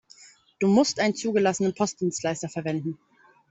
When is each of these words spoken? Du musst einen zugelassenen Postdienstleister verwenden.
Du 0.59 0.67
musst 0.67 0.99
einen 0.99 1.13
zugelassenen 1.13 1.75
Postdienstleister 1.75 2.49
verwenden. 2.49 2.97